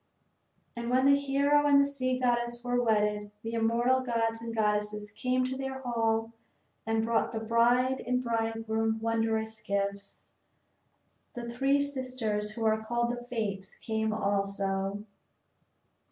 And 0.75 0.89
when 0.89 1.05
the 1.05 1.15
hero 1.15 1.67
and 1.67 1.79
the 1.79 1.85
sea 1.85 2.17
goddess 2.17 2.63
were 2.63 2.81
wedded 2.81 3.29
the 3.43 3.53
immortal 3.53 3.99
gods 4.01 4.41
and 4.41 4.51
goddesses 4.51 5.11
came 5.11 5.43
to 5.43 5.55
their 5.55 5.77
hall 5.81 6.33
and 6.87 7.05
brought 7.05 7.31
the 7.31 7.39
bride 7.39 7.99
and 8.07 8.17
the 8.17 8.23
bridegroom 8.27 8.99
wondrous 8.99 9.61
gifts. 9.61 10.33
The 11.35 11.47
three 11.47 11.79
sisters 11.79 12.49
who 12.49 12.65
are 12.65 12.83
called 12.83 13.11
the 13.11 13.23
Fates 13.23 13.75
came 13.75 14.11
also. 14.11 15.05